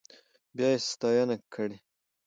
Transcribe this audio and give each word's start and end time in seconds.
بيا 0.55 0.67
يې 0.73 0.77
ستاينه 0.89 1.35
کړې. 1.53 1.77